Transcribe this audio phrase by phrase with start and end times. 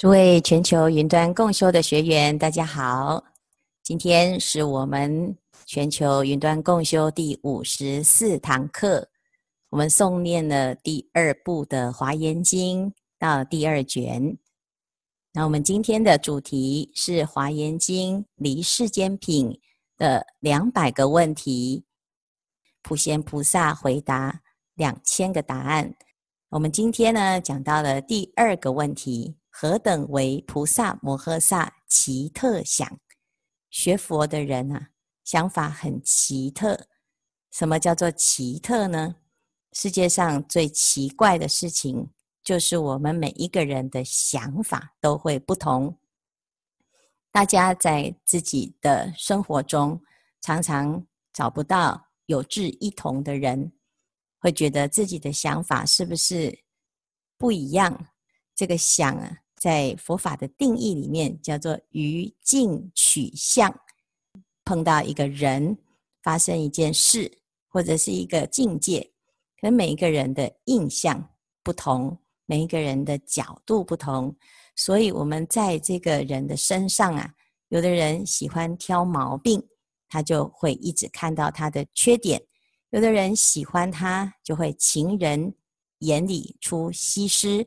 [0.00, 3.22] 诸位全球云端共修的学员，大家好！
[3.82, 9.10] 今天是我们全球云端共修第五十四堂课，
[9.68, 12.86] 我们诵念了第二部的《华严经》
[13.18, 14.38] 到第二卷。
[15.34, 19.60] 那我们今天的主题是《华严经》离世间品
[19.98, 21.84] 的两百个问题，
[22.80, 24.40] 普贤菩萨回答
[24.76, 25.94] 两千个答案。
[26.48, 29.34] 我们今天呢，讲到了第二个问题。
[29.50, 32.98] 何等为菩萨摩诃萨奇特想？
[33.68, 34.90] 学佛的人啊，
[35.24, 36.86] 想法很奇特。
[37.50, 39.16] 什么叫做奇特呢？
[39.72, 42.10] 世界上最奇怪的事情，
[42.42, 45.96] 就是我们每一个人的想法都会不同。
[47.30, 50.00] 大家在自己的生活中，
[50.40, 53.72] 常常找不到有志一同的人，
[54.38, 56.64] 会觉得自己的想法是不是
[57.38, 58.08] 不一样？
[58.60, 63.74] 这个想啊，在佛法的定义里面叫做于境取相。
[64.66, 65.78] 碰到一个人，
[66.22, 69.00] 发生一件事，或者是一个境界，
[69.58, 71.26] 可能每一个人的印象
[71.62, 74.36] 不同，每一个人的角度不同，
[74.76, 77.32] 所以我们在这个人的身上啊，
[77.68, 79.66] 有的人喜欢挑毛病，
[80.06, 82.38] 他就会一直看到他的缺点；
[82.90, 85.54] 有的人喜欢他，就会情人
[86.00, 87.66] 眼里出西施。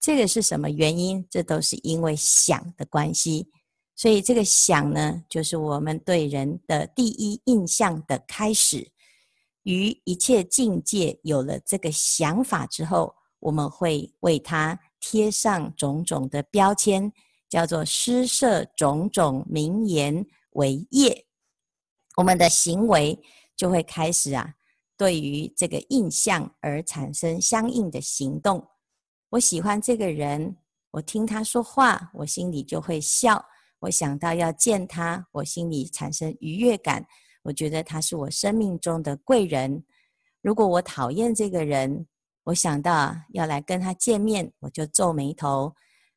[0.00, 1.24] 这个是什么原因？
[1.30, 3.50] 这都是因为想的关系。
[3.94, 8.90] 所以这个想呢，就是我们对人的第一印象的开始。
[9.64, 17.12] 于一切境界有了这个想法之后，我们会为它贴上种种的标签，
[17.46, 21.26] 叫做施设种种名言为业。
[22.16, 23.20] 我们的行为
[23.54, 24.54] 就会开始啊，
[24.96, 28.66] 对于这个印象而产生相应的行动。
[29.30, 30.56] 我喜欢这个人，
[30.90, 33.44] 我听他说话，我心里就会笑。
[33.78, 37.06] 我想到要见他，我心里产生愉悦感。
[37.42, 39.84] 我觉得他是我生命中的贵人。
[40.42, 42.06] 如果我讨厌这个人，
[42.42, 45.74] 我想到要来跟他见面，我就皱眉头。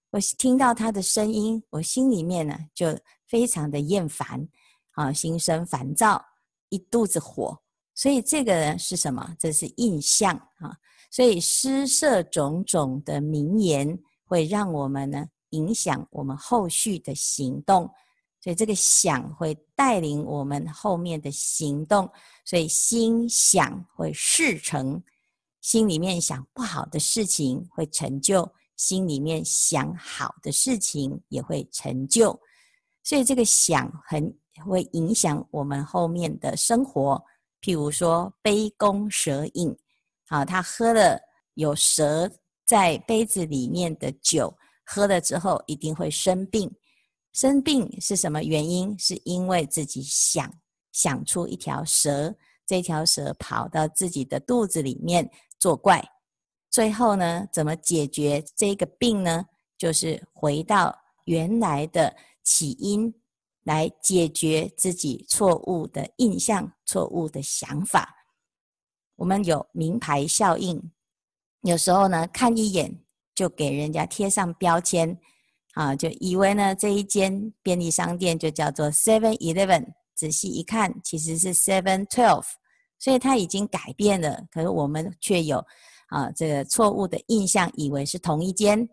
[0.09, 2.97] 我听到他的声音，我心里面呢就
[3.27, 4.47] 非常的厌烦，
[4.93, 6.25] 啊，心生烦躁，
[6.69, 7.59] 一肚子火。
[7.93, 9.35] 所以这个是什么？
[9.39, 10.75] 这是印象啊。
[11.13, 17.87] 所以施设种种的名言，会让我们呢影响我们后续的行动。
[18.41, 22.11] 所以这个想会带领我们后面的行动。
[22.43, 24.99] 所以心想会事成，
[25.61, 32.37] 心里面想不好的事情会成就，心里面想好的事情也会成就。
[33.03, 34.35] 所以这个想很
[34.65, 37.23] 会影响我们后面的生活。
[37.61, 39.77] 譬如说杯弓蛇影。
[40.33, 41.19] 啊，他喝了
[41.53, 42.27] 有蛇
[42.65, 44.51] 在杯子里面的酒，
[44.83, 46.73] 喝了之后一定会生病。
[47.33, 48.97] 生病是什么原因？
[48.97, 50.51] 是因为自己想
[50.91, 52.33] 想出一条蛇，
[52.65, 55.29] 这条蛇跑到自己的肚子里面
[55.59, 56.03] 作怪。
[56.71, 59.45] 最后呢，怎么解决这个病呢？
[59.77, 62.11] 就是回到原来的
[62.43, 63.13] 起因，
[63.65, 68.22] 来解决自己错误的印象、错误的想法。
[69.23, 70.91] 我们有名牌效应，
[71.61, 72.93] 有时候呢，看一眼
[73.33, 75.17] 就给人家贴上标签，
[75.75, 82.43] 啊，就以为呢这一间便利商店就叫做 Seven Eleven，仔细一看其实是 Seven Twelve，
[82.99, 85.65] 所以它已经改变了，可是我们却有
[86.09, 88.89] 啊这个错误的印象，以为是同一间。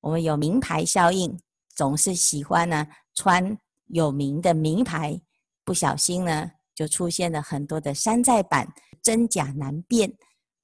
[0.00, 1.38] 我们有名牌效应，
[1.76, 3.58] 总是喜欢呢穿
[3.88, 5.20] 有名的名牌，
[5.62, 8.66] 不小心呢就出现了很多的山寨版。
[9.08, 10.12] 真假难辨，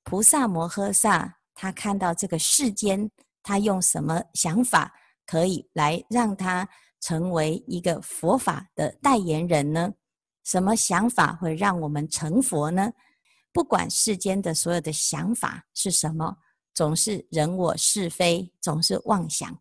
[0.02, 3.10] 菩萨摩诃萨他看到这个世间，
[3.42, 4.92] 他用什么想法
[5.24, 6.68] 可以来让他
[7.00, 9.94] 成为一个佛法的代言人呢？
[10.44, 12.92] 什么想法会让我们成佛呢？
[13.50, 16.36] 不管世间的所有的想法是什么，
[16.74, 19.58] 总是人我是非，总是妄想。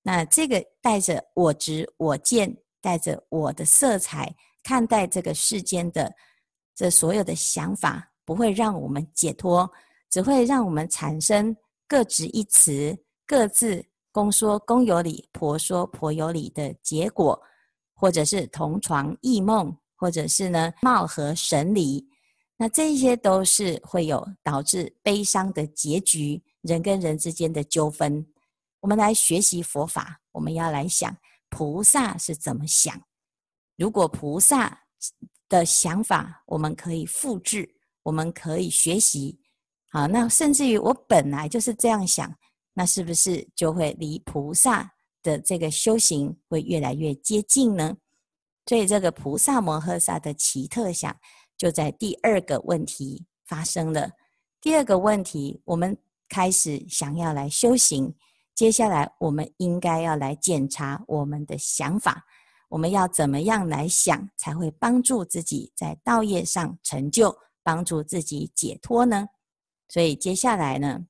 [0.00, 6.14] 那这个带着我执我见，带着我的色彩看待这个世间的。
[6.76, 9.68] 这所有的想法不会让我们解脱，
[10.10, 11.56] 只会让我们产生
[11.88, 12.96] 各执一词、
[13.26, 17.40] 各自公说公有理、婆说婆有理的结果，
[17.94, 22.06] 或者是同床异梦，或者是呢貌合神离。
[22.58, 28.26] 那这些都是会有导致悲伤的结局，人跟人之间的纠纷。
[28.80, 31.16] 我们来学习佛法，我们要来想
[31.48, 33.00] 菩萨是怎么想。
[33.76, 34.84] 如果菩萨，
[35.48, 37.68] 的想法，我们可以复制，
[38.02, 39.38] 我们可以学习。
[39.90, 42.34] 好，那甚至于我本来就是这样想，
[42.74, 47.96] 那是不是就会离菩萨的这个修行会越来越接近呢？
[48.66, 51.16] 所以这个菩萨摩诃萨的奇特想
[51.56, 54.10] 就在第二个问题发生了。
[54.60, 55.96] 第二个问题，我们
[56.28, 58.12] 开始想要来修行，
[58.56, 62.24] 接下来我们应该要来检查我们的想法，
[62.68, 69.28] 我们要怎么样来想才会帮助自己在道业上成就，帮助自己解脱呢？
[69.88, 71.06] 所以接下来呢，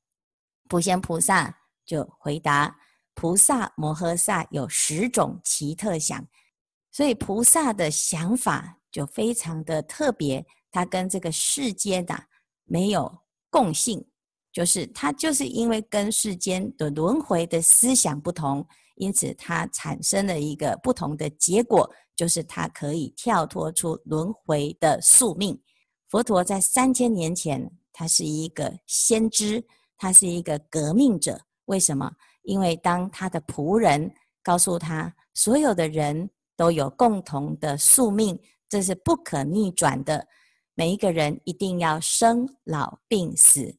[0.68, 1.56] 普贤菩萨
[1.86, 2.76] 就回答：
[3.14, 6.26] 菩萨摩诃萨有十种奇特想，
[6.92, 12.26] 所以菩萨的想法就非常的特别，他跟这个世间呐、啊、
[12.64, 14.06] 没有共性，
[14.52, 25.58] 就是他就是因为跟世间的轮回的思想不同，因此它产生了一个不同的结果，就是它可以跳脱出轮回的宿命。
[26.08, 27.70] 佛陀在三千年前。
[27.98, 29.64] 他是一个先知，
[29.96, 31.40] 他是一个革命者。
[31.64, 32.12] 为什么？
[32.42, 36.28] 因为当他的仆人告诉他，所有的人
[36.58, 38.38] 都有共同的宿命，
[38.68, 40.28] 这是不可逆转的。
[40.74, 43.74] 每一个人一定要生老病死，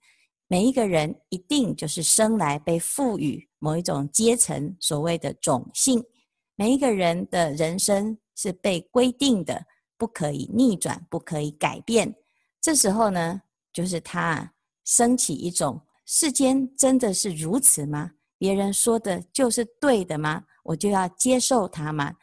[0.48, 6.04] 每一个人一定就是生来被赋予某一种阶层，所谓的种姓。
[6.56, 9.66] 每一个人的人生是被规定的，
[9.98, 12.16] 不可以逆转，不可以改变。
[12.62, 13.42] 这时候呢，
[13.74, 14.54] 就是他
[14.86, 18.12] 升起一种世间真的是如此吗？
[18.38, 20.44] 别人说的就是对的吗？
[20.64, 22.14] 我就要接受他吗？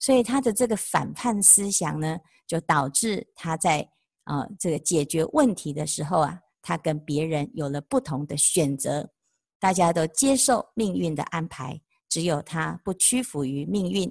[0.00, 3.88] 所以他的这个反叛思想呢，就导致他在
[4.24, 9.10] 啊、这个解决问题的时候啊，他跟别人有了不同的选择。
[9.58, 14.10] 大家都接受命运的安排，只有他不屈服于命运。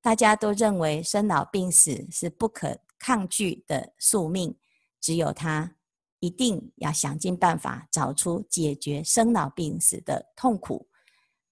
[0.00, 4.56] 大家都认为生老病死是不可抗拒的宿命，
[5.00, 5.76] 只有他。
[6.24, 10.88] 一定要想尽办法找出解决生老病死的痛苦。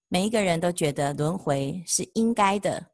[0.07, 2.91] 每一个人都觉得轮回是应该的，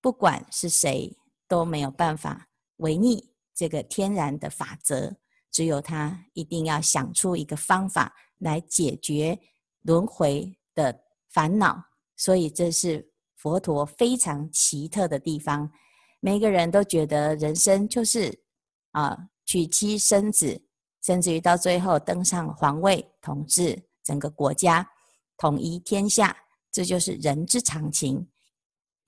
[0.00, 1.18] 不管是谁
[1.48, 5.16] 都没有办法违逆这个天然的法则。
[5.54, 9.38] 只有他一定要想出一个方法来解决
[9.82, 11.80] 轮回的烦恼。
[12.16, 15.70] 所以这是佛陀非常奇特的地方。
[16.18, 18.42] 每个人都觉得人生就是
[18.90, 19.16] 啊，
[19.46, 20.60] 娶妻生子。
[21.02, 24.90] 甚至于到最后登上皇位，统治整个国家，
[25.36, 26.34] 统一天下，
[26.72, 28.26] 这就是人之常情。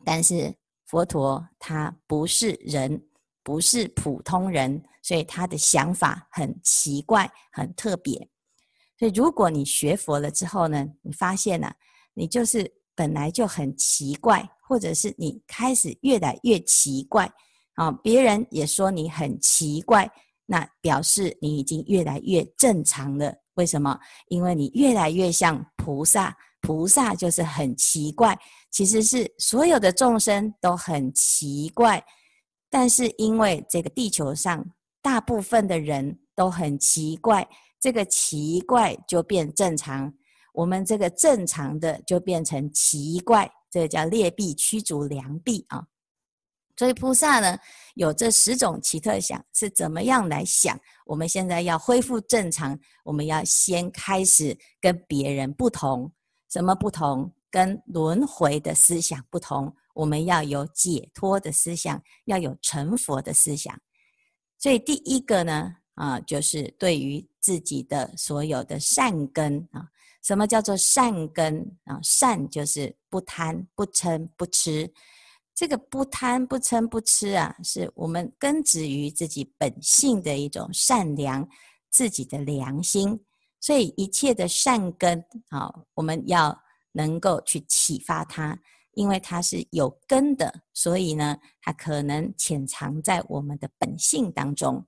[0.04, 0.54] 但是
[0.84, 3.02] 佛陀他不是人，
[3.46, 8.28] 不是普通人，所以他的想法很奇怪，很特别。
[8.98, 11.76] 所以如果你学佛了之后呢，你发现呢、啊，
[12.12, 17.32] 你就是本来就很奇怪，或者是你开始越来越奇怪
[17.74, 20.10] 啊，别人也说你很奇怪。
[20.44, 23.32] 那表示你已经越来越正常了。
[23.54, 23.96] 为什么？
[24.26, 26.36] 因为你越来越像菩萨。
[26.62, 28.36] 菩萨就是很奇怪，
[28.72, 32.04] 其实是所有的众生都很奇怪。
[32.78, 34.62] 但是因为这个地球上
[35.00, 37.48] 大部分的人都很奇怪，
[37.80, 40.12] 这个奇怪就变正常。
[40.52, 45.86] 我们这个正常的就变成奇怪，这个叫劣币驱逐良币啊。
[46.76, 47.58] 所以菩萨呢，
[47.94, 50.78] 有这十种奇特想，是怎么样来想？
[51.06, 56.12] 我们现在要恢复正常，我们要先开始跟别人不同。
[56.50, 57.32] 什么不同？
[57.50, 59.74] 跟轮回的思想不同。
[59.96, 63.74] 我们要有解脱的思想，要有成佛的思想。
[64.58, 69.88] 所以第一个呢，啊，就是对于自己的所有的善根啊，
[70.22, 71.98] 什么叫做善根啊？
[72.02, 74.92] 善就是不贪、不嗔、不痴。
[75.54, 81.48] 这个不贪不嗔不痴啊，是我们根植于自己本性的一种善良，
[81.90, 83.18] 自己的良心。
[83.58, 86.56] 所以一切的善根啊，我们要
[86.92, 88.58] 能够去启发它，
[88.96, 94.84] 因为它是有根的，所以呢，它可能潜藏在我们的本性当中。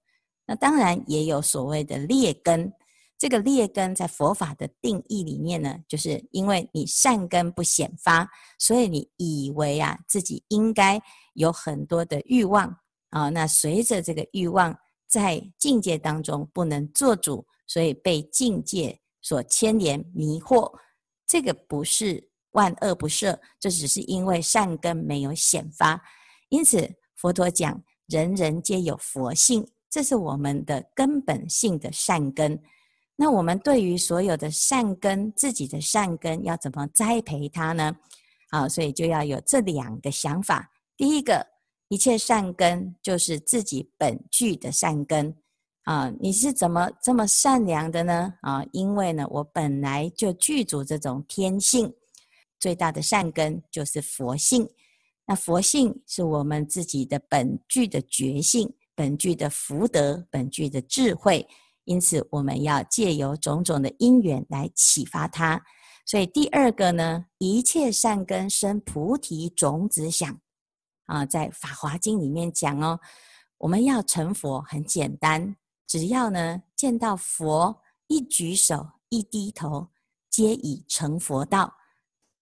[0.46, 2.72] 那当然也有所谓的劣根。
[3.18, 11.02] 这个劣根在佛法的定义里面呢，就是因为你善根不显发，所以你以为啊自己应该
[11.34, 12.74] 有很多的欲望
[13.10, 14.74] 啊，那随着这个欲望
[15.08, 20.72] 在境界当中不能做主，所以被境界所牵连迷惑。
[21.26, 26.00] 这个不是万恶不赦，这只是因为善根没有显发。
[26.48, 32.58] 因此佛陀讲，人人皆有佛性，这是我们的根本性的善根。
[33.16, 37.94] 那我们对于所有的善根，自己的善根要怎么栽培它呢？
[38.50, 40.70] 啊，所以就要有这两个想法。
[40.96, 41.46] 第一个，
[41.88, 45.36] 一切善根就是自己本具的善根
[45.82, 46.10] 啊。
[46.18, 48.32] 你是怎么这么善良的呢？
[48.40, 51.92] 啊，因为呢，我本来就具足这种天性。
[52.58, 54.68] 最大的善根就是佛性。
[55.26, 61.46] 那佛性是我们自己的本具的觉性、本具的福德、本具的智慧，
[61.84, 65.62] 因此我们要借由种种的因缘来启发它。
[66.06, 70.40] 所以第二个呢，一切善根生菩提种子想
[71.04, 72.98] 啊，在《法华经》里面讲哦，
[73.58, 75.54] 我们要成佛很简单，
[75.86, 79.88] 只要呢见到佛，一举手一低头，
[80.30, 81.74] 皆已成佛道。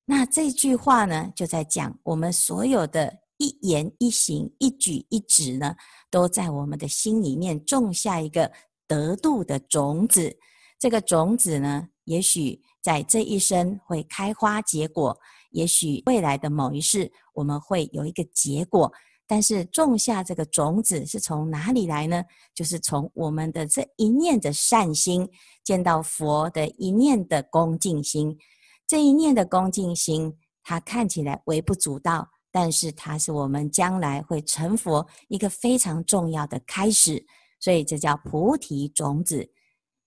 [0.09, 5.75] 那这句话呢，就在讲我们所有的一言一行、一举一指呢，
[6.11, 8.51] 都在我们的心里面种下一个
[8.87, 10.35] 得度的种子。
[10.79, 15.19] 这个种子呢，也许在这一生会开花结果，
[15.51, 18.93] 也许未来的某一世我们会有一个结果。
[19.27, 22.23] 但是种下这个种子是从哪里来呢？
[22.55, 25.29] 就是从我们的这一念的善心，
[25.65, 28.39] 见到佛的一念的恭敬心。
[28.87, 37.27] 这一念的恭敬心，它看起来微不足道，但是它是我们将来会成佛一个非常重要的开始，
[37.59, 39.49] 所以这叫菩提种子。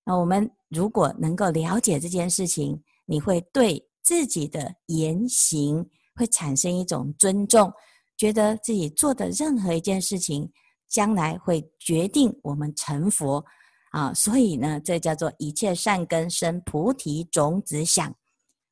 [0.06, 7.72] 那我们如果能够了解这件事情，你会对自己的言行会产生一种尊重，
[8.18, 10.50] 觉得自己做的任何一件事情，
[10.88, 13.44] 将来会决定我们成佛
[13.92, 14.14] 啊。
[14.14, 18.16] 所以呢，这叫做一切善根生菩提种子想。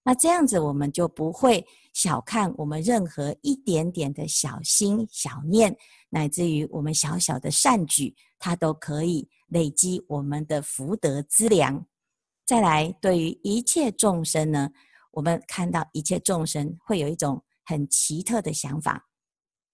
[0.08, 1.62] 那这样子，我们就不会
[1.92, 5.76] 小看我们任何一点点的小心小念，
[6.10, 11.86] 乃至于我们小小的善举，它都可以累积我们的福德资粮。
[12.46, 14.70] 再来，对于一切众生呢，
[15.12, 19.10] 我们看到一切众生会有一种很奇特的想法。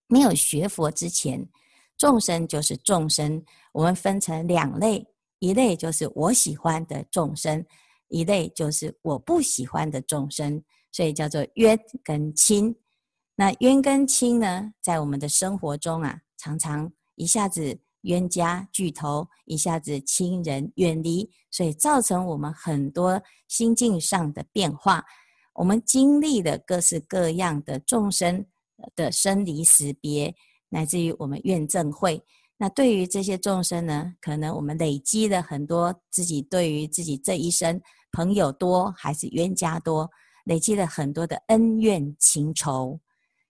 [0.08, 1.48] 没有学佛之前，
[1.96, 3.40] 众生就是众生，
[3.72, 5.06] 我们分成两类，
[5.38, 7.64] 一类就是我喜欢的众生。
[8.14, 12.76] 一类就是我不喜欢的众生，所以叫做冤跟亲。
[13.36, 25.04] 那冤跟亲呢，在我们的生活中啊，常常一下子冤家聚头，一下子亲人远离，所以造成我们很多心境上的变化。
[25.56, 28.46] 我们经历了各式各样的众生
[28.96, 30.36] 的生离死别，
[30.70, 32.22] 乃至于我们怨憎会。
[32.58, 37.82] 那对于这些众生呢，可能我们累积了很多自己对于自己这一生。
[38.14, 40.10] 朋友多还是冤家多，
[40.46, 42.98] 累积了很多的恩怨情仇。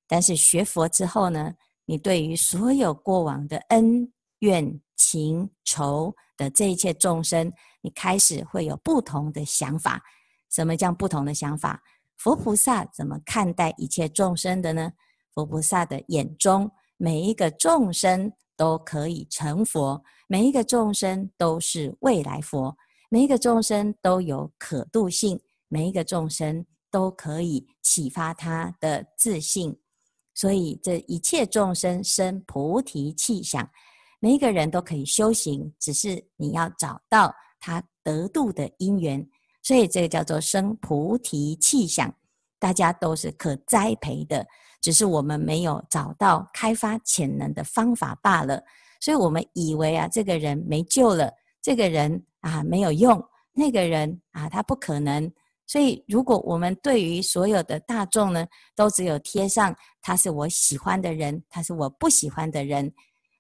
[0.07, 1.53] 但是学佛之后呢，
[1.85, 7.51] 你对于所有过往的恩怨情仇的这一切众生，
[7.81, 10.01] 你开始会有不同的想法。
[10.49, 11.81] 什么叫不同的想法？
[12.15, 14.91] 佛菩萨怎么看待一切众生的呢？
[15.33, 22.77] 佛菩萨的眼中，每一个众生都可以成佛，每一个众生都是未来佛。
[23.13, 29.77] 每一个众生都有可度性，每一个众生都可以启发他的自信，
[30.33, 33.69] 所以这一切众生生菩提气象，
[34.19, 39.23] 每一个人都可以修行，只是你要找到他得度的因缘，
[39.61, 42.11] 所以这个叫做生菩提气象，
[42.57, 44.43] 大家都是可栽培的，
[44.81, 48.59] 只是我们没有找到开发潜能的方法罢了，
[48.99, 51.31] 所以我们以为啊，这个人没救了。
[51.61, 53.19] 这个人啊没有用，
[53.51, 55.31] 那个人啊他不可能。
[55.65, 58.45] 所以，如果我们对于所有的大众呢，
[58.75, 62.93] 都只有贴上他是我喜欢的人，他是我不喜欢的人，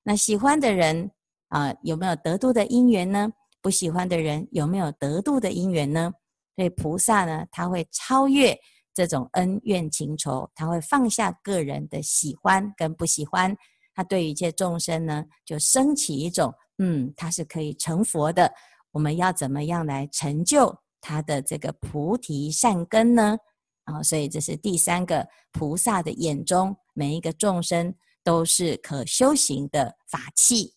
[0.03, 1.11] 那喜欢的人
[1.49, 3.29] 啊有没有得度的因缘呢？
[3.61, 6.11] 不喜欢的人有没有得度的因缘呢？
[6.55, 8.57] 所以菩萨呢，他会超越
[8.93, 13.55] 这种恩怨情仇，他会放下个人的喜欢跟不喜欢，
[13.93, 16.53] 他对一切众生呢，就升起一种。
[16.79, 18.51] 嗯，他是可以成佛的。
[18.93, 23.37] 我们要怎么样来成就他的这个菩提善根呢？
[23.83, 30.73] 啊，所以这是第三个菩萨的眼中，每一个众生都是可修行的法器。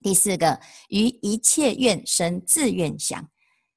[0.00, 0.58] 第四个，
[0.88, 3.28] 于一切愿生自愿想。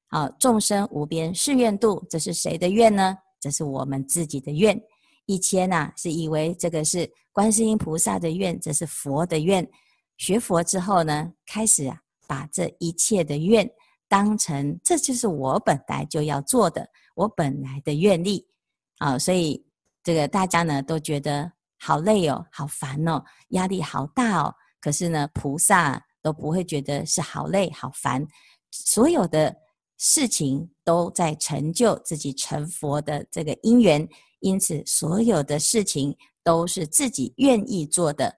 [0.08, 3.16] 好，众生无边誓愿度，这是谁的愿呢？
[3.40, 4.80] 这是我们自己的愿。
[5.26, 9.68] 以前呐、啊，是以为这个是观世音菩萨的愿，这是佛的愿。
[10.16, 12.00] 学佛之后呢，开始啊，
[12.32, 13.70] 把这一切的愿
[14.08, 18.46] 当成这就是我本来就要做的，我本来的愿力
[18.96, 19.62] 啊，所以
[20.02, 24.54] 这个大家呢都觉得好累哦，好烦哦，压力好大哦。
[24.80, 28.26] 可是呢，菩萨都不会觉得是好累好烦，
[28.70, 29.54] 所有的
[29.98, 34.08] 事情都在成就自己成佛的这个因缘，
[34.40, 38.34] 因此所有的事情都是自己愿意做的。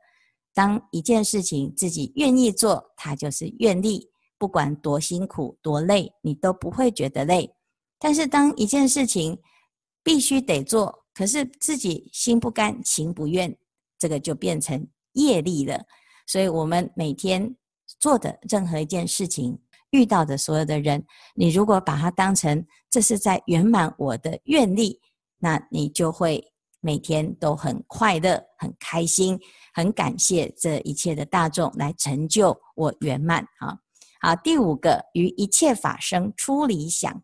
[0.55, 4.09] 当一件事情自己愿意做，它就是愿力，
[4.39, 7.53] 不管多辛苦多累，你都不会觉得累。
[7.99, 9.39] 但是当一件事情
[10.03, 13.57] 必须得做，可是自己心不甘情不愿，
[13.99, 15.85] 这个就变成业力了。
[16.27, 17.57] 所以，我们每天
[17.99, 19.59] 做的任何一件事情，
[19.91, 25.01] 遇到的所有的人，你如果把它当成这是在圆满我的愿力，
[25.39, 26.53] 那你就会
[26.85, 29.41] 每天都很快乐、很开心、
[29.73, 33.79] 很感谢这一切的大众来成就我圆满啊！
[34.21, 37.23] 好，第五个，于一切法生出离想。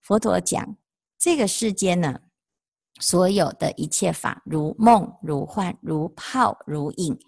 [0.00, 0.76] 佛陀讲，
[1.18, 2.20] 这个世间呢，
[3.00, 7.18] 所有的一切法，如梦、如幻、如泡、如影。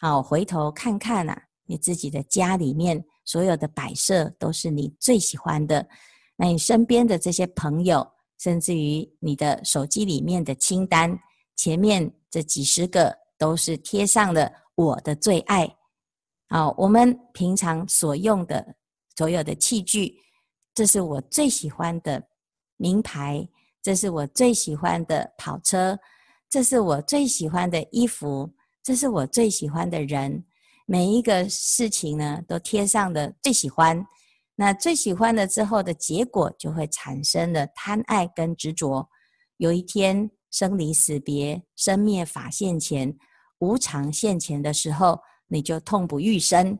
[0.00, 5.88] 好，回头看看呐，你自己的家里面所有的摆设都是你最喜欢的。
[6.34, 8.04] 那你身边的这些朋友，
[8.42, 11.16] 甚至于你的手机里面的清单，
[11.54, 15.72] 前面这几十个都是贴上了我的最爱。
[16.48, 18.74] 好，我们平常所用的
[19.16, 20.16] 所有的器具，
[20.74, 22.20] 这是我最喜欢的
[22.76, 23.48] 名牌，
[23.80, 25.96] 这是我最喜欢的跑车，
[26.50, 28.52] 这是我最喜欢的衣服。
[28.82, 30.44] 这是我最喜欢的人，
[30.86, 34.04] 每一个事情呢，都贴上的最喜欢。
[34.54, 39.08] 那最喜欢的之后的结果，就会产生了贪爱跟执着。
[39.56, 43.16] 有一天生离死别、生灭法现前、
[43.60, 46.78] 无常现前的时候，你就痛不欲生。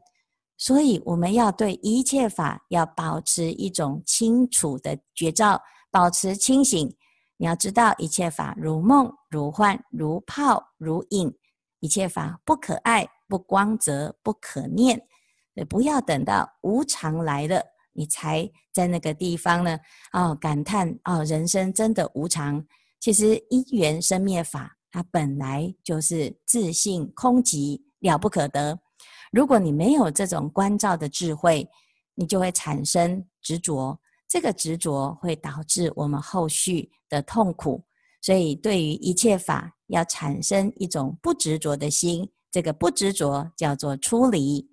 [0.59, 5.61] 所以我们要对一切法要保持一种清楚的觉照，
[5.91, 6.95] 保持清醒。
[7.39, 11.35] 你要知道，一切法如梦、如幻、如泡、如影。
[11.81, 15.05] 一切法不可爱，不光泽，不可念。
[15.69, 19.79] 不要等到无常来了，你才在那个地方呢，
[20.13, 22.65] 哦，感叹哦，人生真的无常。
[22.99, 28.79] 其实因缘生灭法，它本来就是自性空寂，了不可得。
[29.31, 31.69] 如果你没有这种关照的智慧，
[32.15, 37.85] 你就会产生执着，这个执着会导致我们后续的痛苦。
[38.21, 44.72] 所以，对于一切法，要产生一种不执着的心，这个不执着叫做出离。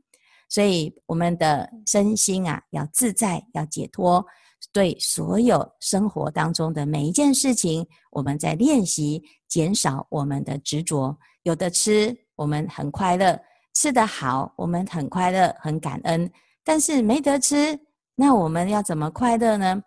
[0.50, 4.26] 所以，我们的身心啊，要自在，要解脱。
[4.74, 11.18] 对所有生活当中的每一件事情，我们在练习减少我们的执着。
[11.44, 13.40] 有的吃，我们很快乐；
[13.74, 16.30] 吃得好，我们很快乐，很感恩。
[16.64, 17.80] 但是没得吃，
[18.16, 19.82] 那我们要怎么快乐呢？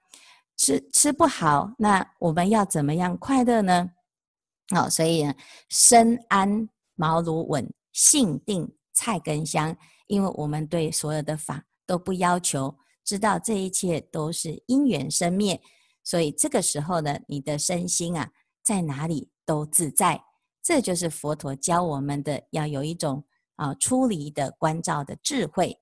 [0.56, 3.90] 吃吃不好，那我们要怎么样快乐呢？
[4.74, 5.34] 哦，所以呢，
[5.68, 9.76] 身安茅庐稳，性定菜根香。
[10.12, 15.58] 因为我们对所有的法都不要求，知道这一切都是因缘生灭，
[16.04, 18.30] 所以这个时候呢，你的身心啊，
[18.62, 20.22] 在哪里都自在。
[20.62, 23.24] 这就是佛陀教我们的，要有一种
[23.56, 25.74] 啊出离的关照的智慧。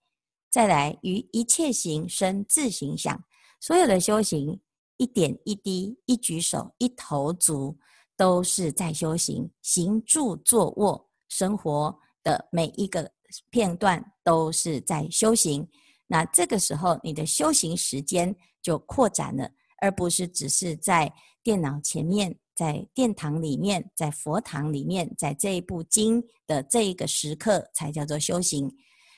[0.49, 3.21] 再来，于一切行生自行想，
[3.61, 4.61] 所有的修行。
[4.97, 7.77] 一点一滴，一举手，一投足，
[8.17, 9.51] 都是在修行。
[9.63, 13.11] 行住坐卧，生活的每一个
[13.51, 15.69] 片段都是在修行。
[16.07, 21.13] 那这个时候，你的修行时间就扩展了，而不是只是在
[21.43, 28.71] 电脑前面，在殿堂里面，在佛堂里面，在这一部经的这一个时刻才叫做修行。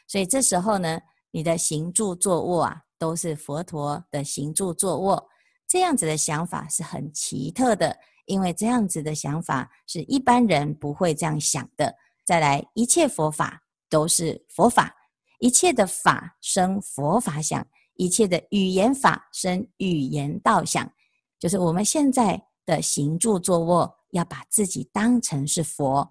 [0.07, 5.29] 所以这时候呢，你的行住坐卧啊，都是佛陀的行住坐卧。
[5.66, 7.96] 这样子的想法是很奇特的，
[8.27, 11.96] 因为这样子的想法是一般人不会这样想的。
[12.27, 13.62] 再来，一切佛法
[13.92, 14.96] 都是佛法，
[15.38, 20.90] 一切的法生佛法想，一切的语言法生语言道想，
[21.38, 26.11] 就是我们现在的行住坐卧，要把自己当成是佛。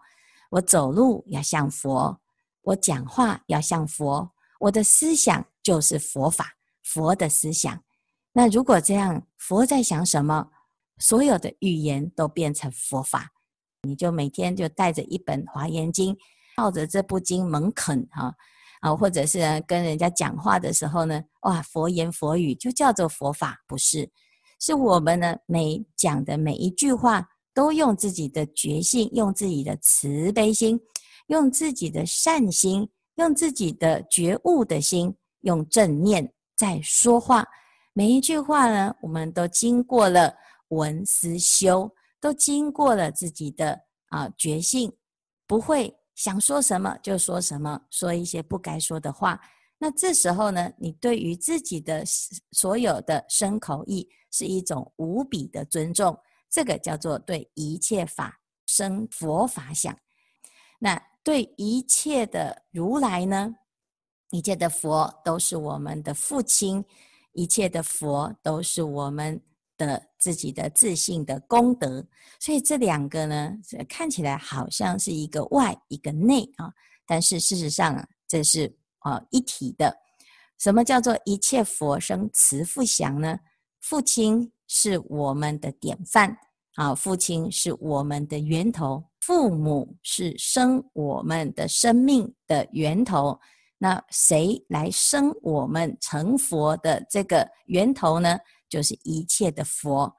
[0.51, 2.21] 我走路要像佛，
[2.61, 7.83] 我讲话要像佛，我的思想就是佛法，佛的思想。
[8.33, 10.51] 那如果这样，佛在想什么？
[10.99, 13.31] 所有的语言都变成佛法，
[13.81, 16.13] 你就每天就带着一本《华严经》，
[16.55, 18.33] 抱着这部经猛啃哈
[18.81, 24.09] 啊，或者是跟人家讲话的时候呢，哇，佛言佛语就叫做佛法，不是？
[24.59, 30.79] 是我们呢每讲的每一句话，都用自己的觉性，用自己的慈悲心，
[31.27, 37.45] 用自己的善心，用自己的觉悟的心，用正念在说话。
[37.93, 40.33] 每一句话呢，我们都经过了
[40.69, 44.93] 闻思修，都经过了自己的啊觉性，
[45.47, 49.39] 不会想说什么就说什么，说一些不该说的话。
[49.77, 52.03] 那这时候呢，你对于自己的
[52.51, 56.17] 所有的身口意是一种无比的尊重，
[56.49, 59.97] 这个叫做对一切法生佛法想。
[60.79, 63.55] 那对一切的如来呢，
[64.29, 66.83] 一切的佛都是我们的父亲。
[67.33, 69.41] 一切的佛都是我们
[69.77, 72.07] 的自己的自信的功德。
[72.39, 73.57] 所以这两个呢，
[73.89, 76.71] 看起来好像是一个外一个内啊，
[77.05, 79.93] 但是事实上这是啊一体的。
[80.59, 83.37] 什么叫做一切佛生慈父祥呢？
[83.81, 86.37] 父亲是我们的典范
[86.75, 93.39] 啊，父亲是我们的源头，父母是生我们的生命的源头。
[93.79, 98.37] 那谁来生我们成佛的这个源头呢？
[98.71, 100.11] 就是一切的佛。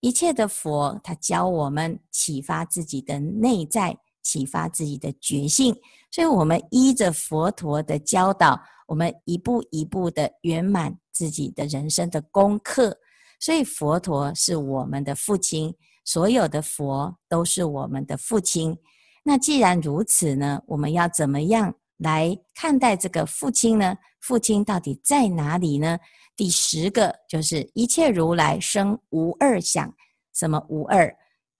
[0.00, 5.74] 一切的佛，他教我们启发自己的内在，启发自己的觉性。
[6.10, 12.98] 所以，我们依着佛陀的教导，我们一步一步的圆满自己的人生的功课。
[13.40, 18.76] 所以，佛陀是我们的父亲，所有的佛都是我们的父亲。
[19.24, 23.96] 那既然如此呢，我们要怎么样来看待这个父亲呢？
[24.20, 25.98] 父亲到底在哪里呢？
[26.36, 29.92] 第十个就是一切如来生无二相，
[30.32, 31.12] 什么无二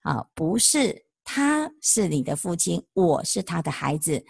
[0.03, 0.25] 啊？
[0.33, 4.23] 不是他是你的父亲，我是他的孩子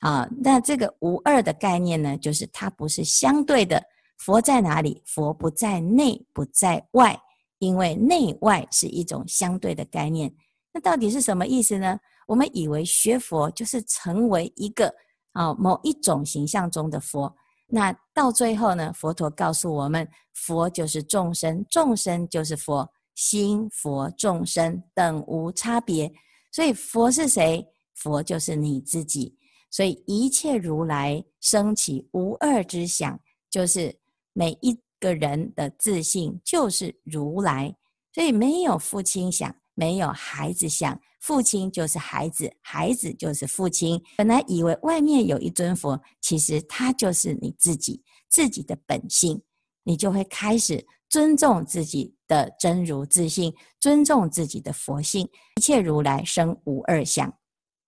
[0.00, 0.28] 啊。
[0.38, 3.82] 那这个无二的概念呢，就是它不是相对的。
[4.18, 5.02] 佛在哪里？
[5.06, 7.18] 佛不在内，不在外，
[7.58, 10.30] 因为内外是一种相对的概念。
[10.72, 11.98] 那到底是什么意思呢？
[12.26, 14.94] 我们以为学佛就是成为一个
[15.32, 17.34] 啊某一种形象中的佛。
[17.66, 26.12] 那到最后呢，佛陀告诉我们，佛就是众生，众生就是佛，心佛众生等无差别。
[26.50, 27.64] 所以佛是谁？
[27.94, 29.36] 佛就是你自己。
[29.70, 33.96] 所以一切如来升起无二之想，就是
[34.32, 37.72] 每一个人的自性就是如来。
[38.12, 41.00] 所以没有父亲想，没有孩子想。
[41.20, 43.98] 父亲就是孩子，孩子就是父亲。
[44.18, 49.40] 本来以为外面有一尊佛，其实他就是你自己，自己的本性。
[49.82, 55.26] 你就会开始尊重自己的真如自性，尊重自己的佛性。
[55.56, 57.32] 一切如来生无二相，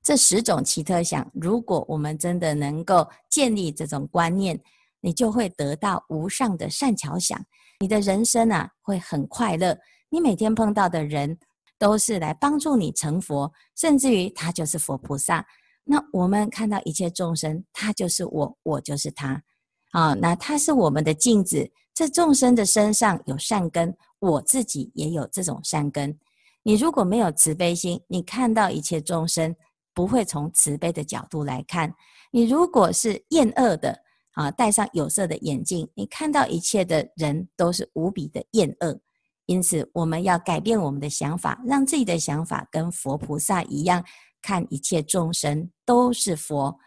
[0.02, 4.59] 这十种奇特想，如果我们真的能够建立这种观念，
[5.02, 7.38] 你就会得到无上的善巧想。
[7.81, 9.78] 你的人生啊，会很快乐。
[10.11, 11.38] 你每天碰到的人。
[11.83, 15.45] 都是来帮助你成佛，甚至于他就是佛菩萨。
[15.83, 19.42] 那我们看到一切众生，他就是我，我就是他。
[19.90, 21.68] 啊，那他是我们的镜子。
[21.92, 26.16] 这众生的身上有善根，我自己也有这种善根。
[26.62, 29.53] 你如果没有慈悲心，你看到一切众生
[29.92, 31.92] 不会从慈悲的角度来看。
[32.31, 33.99] 你如果是厌恶的
[34.35, 39.01] 啊，戴上有色的眼镜，你看到一切的人都是无比的厌恶。
[39.46, 44.02] 因此，我们要改变我们的想法，让自己的想法跟佛菩萨一样，
[44.40, 46.78] 看一切众生都是佛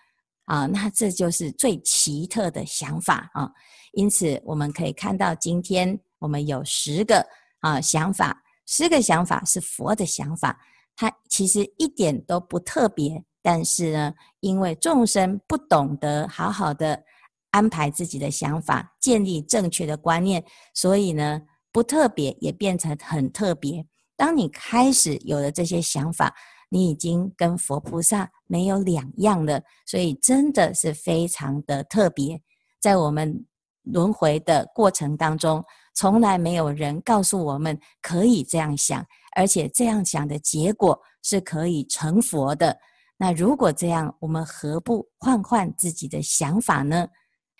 [0.46, 3.52] 啊，那这就是最奇特的想法啊。
[3.92, 7.28] 因此，我们可以看到，今天我们有十个
[7.60, 10.58] 啊想法，十个想法是佛的想法，
[10.96, 17.04] 它其实一点都不特别，但是呢，因为众生不懂得好好的
[17.52, 20.42] 安排自己的想法，建立正确的观念，
[20.74, 21.42] 所以呢。
[21.76, 23.86] 不特别也变成很特别。
[24.16, 26.34] 当你开始有了这些想法，
[26.70, 29.62] 你已经跟佛菩萨没有两样了。
[29.86, 32.42] 所以真的是非常的特别。
[32.80, 33.46] 在我们
[33.82, 35.62] 轮回的过程当中，
[35.94, 42.80] 从来没有人告诉我们可以这样想，而且这样想的结果是可以成佛的。
[43.18, 47.10] 那如果这样，我们何不换换自己的想法呢？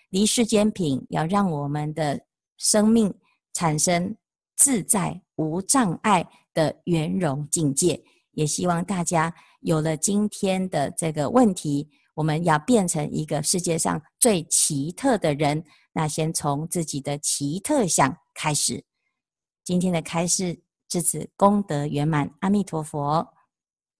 [0.08, 2.18] 离世间品，要让我们的
[2.56, 3.12] 生命。
[3.56, 4.14] 产生
[4.54, 7.98] 自在无障碍的圆融境界，
[8.32, 15.64] 也希望大家有了今天的这个问题，我们要变成一个世界上最奇特的人。
[15.94, 18.84] 那先从自己的奇特相开始。
[19.64, 23.26] 今天的开示至此功德圆满，阿弥陀佛。